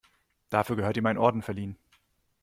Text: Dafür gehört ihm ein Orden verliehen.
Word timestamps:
Dafür 0.49 0.77
gehört 0.77 0.97
ihm 0.97 1.05
ein 1.05 1.19
Orden 1.19 1.43
verliehen. 1.43 1.77